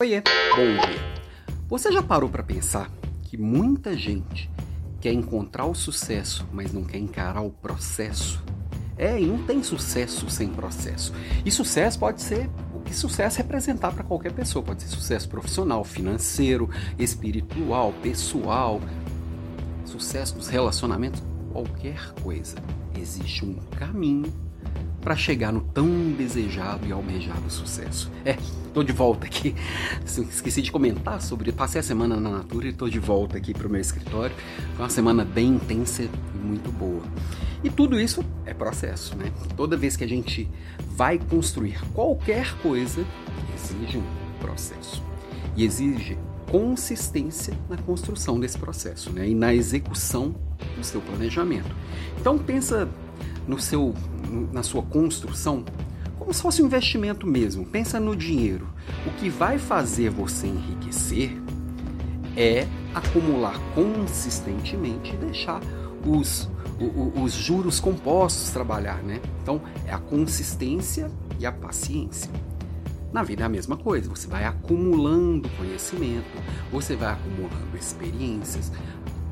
Oiê, 0.00 0.22
bom 0.54 0.86
dia. 0.86 1.24
Você 1.68 1.90
já 1.90 2.00
parou 2.00 2.30
para 2.30 2.44
pensar 2.44 2.88
que 3.24 3.36
muita 3.36 3.96
gente 3.96 4.48
quer 5.00 5.12
encontrar 5.12 5.66
o 5.66 5.74
sucesso, 5.74 6.46
mas 6.52 6.72
não 6.72 6.84
quer 6.84 6.98
encarar 6.98 7.40
o 7.40 7.50
processo? 7.50 8.40
É, 8.96 9.20
e 9.20 9.26
não 9.26 9.42
tem 9.42 9.60
sucesso 9.60 10.30
sem 10.30 10.50
processo. 10.50 11.12
E 11.44 11.50
sucesso 11.50 11.98
pode 11.98 12.22
ser 12.22 12.48
o 12.72 12.78
que 12.78 12.94
sucesso 12.94 13.38
representar 13.38 13.90
para 13.90 14.04
qualquer 14.04 14.30
pessoa. 14.30 14.64
Pode 14.64 14.84
ser 14.84 14.88
sucesso 14.88 15.28
profissional, 15.28 15.82
financeiro, 15.82 16.70
espiritual, 16.96 17.92
pessoal, 18.00 18.80
sucesso 19.84 20.36
nos 20.36 20.46
relacionamentos, 20.46 21.20
qualquer 21.50 22.12
coisa. 22.22 22.54
Existe 22.96 23.44
um 23.44 23.56
caminho 23.76 24.32
para 25.08 25.16
chegar 25.16 25.50
no 25.50 25.62
tão 25.62 25.88
desejado 26.12 26.86
e 26.86 26.92
almejado 26.92 27.50
sucesso. 27.50 28.12
É, 28.26 28.36
tô 28.74 28.82
de 28.82 28.92
volta 28.92 29.24
aqui. 29.24 29.54
Esqueci 30.04 30.60
de 30.60 30.70
comentar 30.70 31.22
sobre. 31.22 31.50
Passei 31.50 31.80
a 31.80 31.82
semana 31.82 32.20
na 32.20 32.28
Natura 32.28 32.68
e 32.68 32.74
tô 32.74 32.90
de 32.90 32.98
volta 32.98 33.38
aqui 33.38 33.54
pro 33.54 33.70
meu 33.70 33.80
escritório. 33.80 34.36
Foi 34.74 34.84
uma 34.84 34.90
semana 34.90 35.24
bem 35.24 35.54
intensa 35.54 36.02
e 36.02 36.10
muito 36.36 36.70
boa. 36.70 37.00
E 37.64 37.70
tudo 37.70 37.98
isso 37.98 38.22
é 38.44 38.52
processo, 38.52 39.16
né? 39.16 39.32
Toda 39.56 39.78
vez 39.78 39.96
que 39.96 40.04
a 40.04 40.06
gente 40.06 40.46
vai 40.90 41.18
construir 41.18 41.80
qualquer 41.94 42.54
coisa, 42.58 43.02
exige 43.54 43.96
um 43.96 44.04
processo. 44.42 45.02
E 45.56 45.64
exige 45.64 46.18
consistência 46.50 47.56
na 47.66 47.78
construção 47.78 48.38
desse 48.38 48.58
processo, 48.58 49.10
né? 49.10 49.26
E 49.26 49.34
na 49.34 49.54
execução 49.54 50.34
do 50.76 50.84
seu 50.84 51.00
planejamento. 51.00 51.74
Então 52.20 52.36
pensa 52.36 52.86
no 53.48 53.58
seu, 53.58 53.94
na 54.52 54.62
sua 54.62 54.82
construção 54.82 55.64
como 56.28 56.34
se 56.34 56.42
fosse 56.42 56.62
um 56.62 56.66
investimento 56.66 57.26
mesmo. 57.26 57.64
Pensa 57.64 57.98
no 57.98 58.14
dinheiro. 58.14 58.68
O 59.06 59.10
que 59.12 59.30
vai 59.30 59.58
fazer 59.58 60.10
você 60.10 60.46
enriquecer 60.46 61.30
é 62.36 62.66
acumular 62.94 63.58
consistentemente 63.74 65.14
e 65.14 65.16
deixar 65.16 65.58
os, 66.04 66.50
os, 66.78 67.22
os 67.22 67.32
juros 67.32 67.80
compostos 67.80 68.50
trabalhar, 68.50 69.02
né? 69.02 69.22
Então 69.42 69.62
é 69.86 69.92
a 69.92 69.98
consistência 69.98 71.10
e 71.38 71.46
a 71.46 71.52
paciência. 71.52 72.30
Na 73.10 73.22
vida 73.22 73.44
é 73.44 73.46
a 73.46 73.48
mesma 73.48 73.78
coisa, 73.78 74.10
você 74.10 74.28
vai 74.28 74.44
acumulando 74.44 75.48
conhecimento, 75.56 76.26
você 76.70 76.94
vai 76.94 77.14
acumulando 77.14 77.74
experiências, 77.74 78.70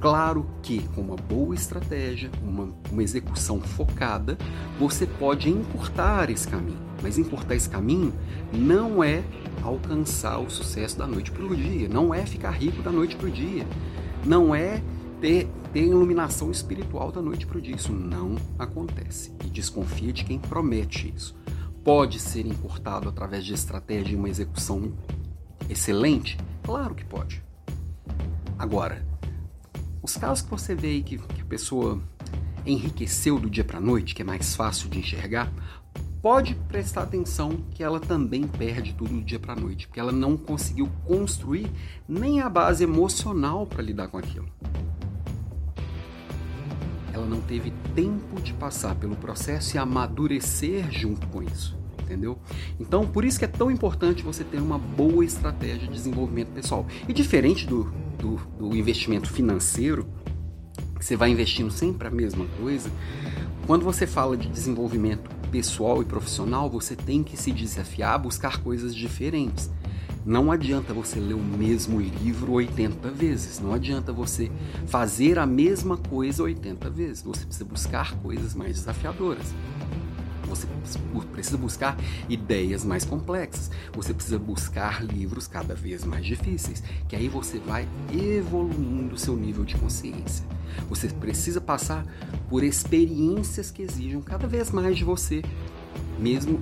Claro 0.01 0.47
que 0.63 0.87
com 0.89 1.01
uma 1.01 1.17
boa 1.17 1.55
estratégia, 1.55 2.31
uma, 2.43 2.73
uma 2.91 3.03
execução 3.03 3.61
focada, 3.61 4.37
você 4.79 5.07
pode 5.07 5.49
encurtar 5.49 6.31
esse 6.31 6.47
caminho. 6.47 6.79
Mas 7.03 7.19
encurtar 7.19 7.55
esse 7.55 7.69
caminho 7.69 8.13
não 8.53 9.03
é 9.03 9.23
alcançar 9.63 10.39
o 10.39 10.51
sucesso 10.51 10.99
da 10.99 11.07
noite 11.07 11.31
para 11.31 11.45
o 11.45 11.57
dia, 11.57 11.89
não 11.89 12.15
é 12.15 12.25
ficar 12.25 12.51
rico 12.51 12.83
da 12.83 12.93
noite 12.93 13.17
para 13.17 13.27
o 13.27 13.31
dia, 13.31 13.67
não 14.25 14.55
é 14.55 14.83
ter, 15.21 15.49
ter 15.73 15.85
iluminação 15.85 16.51
espiritual 16.51 17.11
da 17.11 17.23
noite 17.23 17.47
para 17.47 17.59
o 17.59 17.61
dia. 17.61 17.75
Isso 17.75 17.93
não 17.93 18.37
acontece. 18.59 19.33
E 19.45 19.49
desconfia 19.49 20.13
de 20.13 20.25
quem 20.25 20.39
promete 20.39 21.13
isso. 21.15 21.35
Pode 21.83 22.19
ser 22.19 22.47
encurtado 22.47 23.09
através 23.09 23.45
de 23.45 23.55
estratégia 23.55 24.13
e 24.13 24.17
uma 24.17 24.29
execução 24.29 24.93
excelente? 25.69 26.37
Claro 26.63 26.95
que 26.95 27.05
pode. 27.05 27.43
Agora, 28.59 29.05
os 30.07 30.17
casos 30.17 30.45
que 30.45 30.51
você 30.51 30.73
vê 30.73 30.87
aí 30.87 31.03
que, 31.03 31.19
que 31.19 31.43
a 31.43 31.45
pessoa 31.45 32.01
enriqueceu 32.65 33.41
do 33.41 33.51
dia 33.51 33.65
para 33.65 33.81
noite, 33.81 34.15
que 34.15 34.23
é 34.23 34.25
mais 34.25 34.55
fácil 34.55 34.89
de 34.89 35.01
enxergar, 35.01 35.53
pode 36.23 36.55
prestar 36.69 37.03
atenção 37.03 37.59
que 37.73 37.83
ela 37.83 37.99
também 37.99 38.47
perde 38.47 38.95
tudo 38.95 39.11
do 39.15 39.23
dia 39.23 39.41
para 39.41 39.57
noite, 39.57 39.89
porque 39.89 39.99
ela 39.99 40.13
não 40.13 40.37
conseguiu 40.37 40.89
construir 41.05 41.69
nem 42.09 42.41
a 42.41 42.49
base 42.49 42.85
emocional 42.85 43.67
para 43.67 43.83
lidar 43.83 44.07
com 44.07 44.17
aquilo. 44.17 44.49
Ela 47.13 47.27
não 47.27 47.41
teve 47.41 47.73
tempo 47.97 48.41
de 48.41 48.53
passar 48.53 48.95
pelo 48.95 49.17
processo 49.17 49.75
e 49.75 49.79
amadurecer 49.79 50.89
junto 50.93 51.27
com 51.29 51.43
isso 51.43 51.77
entendeu? 52.07 52.39
Então, 52.79 53.05
por 53.05 53.25
isso 53.25 53.37
que 53.37 53.45
é 53.45 53.49
tão 53.49 53.69
importante 53.69 54.23
você 54.23 54.45
ter 54.45 54.59
uma 54.59 54.79
boa 54.79 55.25
estratégia 55.25 55.89
de 55.89 55.89
desenvolvimento 55.89 56.53
pessoal. 56.53 56.87
E 57.09 57.13
diferente 57.13 57.67
do, 57.67 57.93
do, 58.19 58.37
do 58.59 58.77
investimento 58.77 59.31
financeiro, 59.31 60.07
você 61.01 61.17
vai 61.17 61.31
investindo 61.31 61.71
sempre 61.71 62.09
a 62.09 62.11
mesma 62.11 62.47
coisa, 62.61 62.91
quando 63.67 63.85
você 63.85 64.07
fala 64.07 64.37
de 64.37 64.49
desenvolvimento 64.49 65.29
pessoal 65.51 66.03
e 66.03 66.05
profissional, 66.05 66.69
você 66.71 66.95
tem 66.95 67.23
que 67.23 67.37
se 67.37 67.51
desafiar 67.51 68.19
buscar 68.19 68.61
coisas 68.61 68.95
diferentes. 68.95 69.71
Não 70.25 70.51
adianta 70.51 70.93
você 70.93 71.21
ler 71.21 71.35
o 71.35 71.43
mesmo 71.43 72.01
livro 72.01 72.53
80 72.53 73.11
vezes, 73.11 73.61
não 73.61 73.73
adianta 73.73 74.13
você 74.13 74.51
fazer 74.87 75.39
a 75.39 75.47
mesma 75.47 75.97
coisa 75.97 76.43
80 76.43 76.91
vezes. 76.91 77.23
Você 77.23 77.45
precisa 77.45 77.65
buscar 77.65 78.13
coisas 78.17 78.55
mais 78.55 78.75
desafiadoras. 78.75 79.55
Você 80.47 80.67
precisa 81.33 81.57
buscar 81.57 81.97
ideias 82.29 82.85
mais 82.85 83.05
complexas. 83.05 83.71
Você 83.95 84.15
precisa 84.15 84.39
buscar 84.39 85.05
livros 85.05 85.47
cada 85.47 85.75
vez 85.75 86.05
mais 86.05 86.25
difíceis, 86.25 86.83
que 87.09 87.17
aí 87.17 87.29
você 87.29 87.59
vai 87.59 87.87
evoluindo 88.13 89.15
o 89.15 89.19
seu 89.19 89.37
nível 89.37 89.65
de 89.65 89.77
consciência. 89.77 90.45
Você 90.89 91.09
precisa 91.09 91.61
passar 91.61 92.05
por 92.49 92.63
experiências 92.63 93.71
que 93.71 93.83
exijam 93.83 94.21
cada 94.21 94.47
vez 94.47 94.71
mais 94.71 94.97
de 94.97 95.05
você, 95.05 95.43
mesmo 96.19 96.61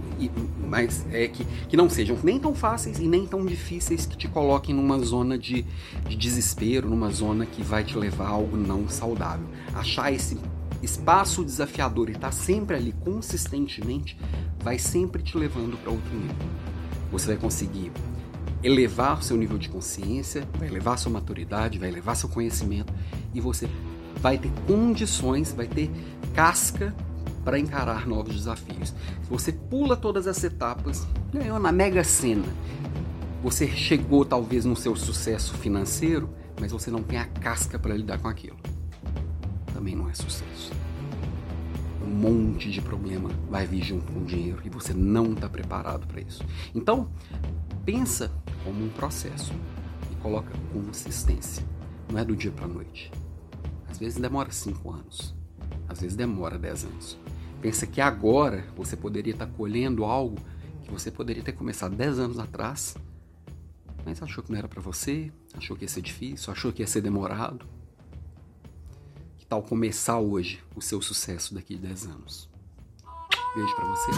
mas 0.66 1.06
é 1.12 1.28
que, 1.28 1.44
que 1.68 1.76
não 1.76 1.88
sejam 1.88 2.18
nem 2.22 2.38
tão 2.38 2.54
fáceis 2.54 2.98
e 2.98 3.06
nem 3.06 3.26
tão 3.26 3.44
difíceis 3.44 4.06
que 4.06 4.16
te 4.16 4.26
coloquem 4.26 4.74
numa 4.74 4.98
zona 4.98 5.38
de, 5.38 5.64
de 6.08 6.16
desespero, 6.16 6.88
numa 6.88 7.10
zona 7.10 7.46
que 7.46 7.62
vai 7.62 7.84
te 7.84 7.96
levar 7.96 8.26
a 8.26 8.30
algo 8.30 8.56
não 8.56 8.88
saudável. 8.88 9.46
Achar 9.72 10.12
esse 10.12 10.38
espaço 10.84 11.44
desafiador 11.44 12.08
e 12.08 12.12
estar 12.12 12.28
tá 12.28 12.32
sempre 12.32 12.76
ali 12.76 12.92
consistentemente, 12.92 14.18
vai 14.60 14.78
sempre 14.78 15.22
te 15.22 15.36
levando 15.36 15.76
para 15.78 15.90
outro 15.90 16.14
nível. 16.14 16.36
Você 17.10 17.28
vai 17.28 17.36
conseguir 17.36 17.90
elevar 18.62 19.18
o 19.18 19.22
seu 19.22 19.36
nível 19.36 19.58
de 19.58 19.68
consciência, 19.68 20.46
vai 20.58 20.68
elevar 20.68 20.98
sua 20.98 21.12
maturidade, 21.12 21.78
vai 21.78 21.88
elevar 21.88 22.16
seu 22.16 22.28
conhecimento 22.28 22.92
e 23.34 23.40
você 23.40 23.68
vai 24.20 24.38
ter 24.38 24.50
condições, 24.66 25.52
vai 25.52 25.66
ter 25.66 25.90
casca 26.34 26.94
para 27.44 27.58
encarar 27.58 28.06
novos 28.06 28.34
desafios. 28.34 28.88
Se 28.88 29.28
você 29.28 29.52
pula 29.52 29.96
todas 29.96 30.26
as 30.26 30.42
etapas, 30.42 31.06
ganhou 31.32 31.58
na 31.58 31.70
mega 31.70 32.02
sena. 32.02 32.46
Você 33.42 33.68
chegou 33.68 34.24
talvez 34.24 34.64
no 34.64 34.74
seu 34.74 34.96
sucesso 34.96 35.52
financeiro, 35.54 36.30
mas 36.58 36.72
você 36.72 36.90
não 36.90 37.02
tem 37.02 37.18
a 37.18 37.26
casca 37.26 37.78
para 37.78 37.94
lidar 37.94 38.18
com 38.18 38.28
aquilo 38.28 38.56
também 39.74 39.96
não 39.96 40.08
é 40.08 40.14
sucesso. 40.14 40.72
Um 42.00 42.10
monte 42.10 42.70
de 42.70 42.80
problema 42.80 43.28
vai 43.50 43.66
vir 43.66 43.82
junto 43.82 44.12
com 44.12 44.20
o 44.20 44.24
dinheiro 44.24 44.62
e 44.64 44.70
você 44.70 44.94
não 44.94 45.32
está 45.32 45.48
preparado 45.48 46.06
para 46.06 46.20
isso. 46.20 46.44
Então, 46.74 47.10
pensa 47.84 48.30
como 48.62 48.84
um 48.84 48.88
processo 48.90 49.52
e 50.12 50.14
coloca 50.16 50.52
consistência. 50.72 51.64
Não 52.10 52.18
é 52.18 52.24
do 52.24 52.36
dia 52.36 52.52
para 52.52 52.66
a 52.66 52.68
noite. 52.68 53.10
Às 53.90 53.98
vezes 53.98 54.18
demora 54.18 54.50
cinco 54.52 54.90
anos, 54.90 55.34
às 55.88 56.00
vezes 56.00 56.16
demora 56.16 56.58
dez 56.58 56.84
anos. 56.84 57.18
Pensa 57.60 57.86
que 57.86 58.00
agora 58.00 58.64
você 58.76 58.96
poderia 58.96 59.32
estar 59.32 59.46
tá 59.46 59.52
colhendo 59.56 60.04
algo 60.04 60.36
que 60.82 60.90
você 60.90 61.10
poderia 61.10 61.42
ter 61.42 61.52
começado 61.52 61.96
dez 61.96 62.18
anos 62.18 62.38
atrás, 62.38 62.96
mas 64.04 64.22
achou 64.22 64.44
que 64.44 64.52
não 64.52 64.58
era 64.58 64.68
para 64.68 64.82
você, 64.82 65.32
achou 65.54 65.76
que 65.76 65.84
ia 65.84 65.88
ser 65.88 66.02
difícil, 66.02 66.52
achou 66.52 66.72
que 66.72 66.82
ia 66.82 66.86
ser 66.86 67.00
demorado 67.00 67.66
tal 69.48 69.62
começar 69.62 70.18
hoje 70.18 70.62
o 70.74 70.80
seu 70.80 71.00
sucesso 71.00 71.54
daqui 71.54 71.74
a 71.76 71.78
10 71.78 72.06
anos. 72.06 72.48
Beijo 73.54 73.74
para 73.76 73.84
você. 73.86 74.10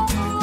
Até 0.00 0.16
a. 0.38 0.41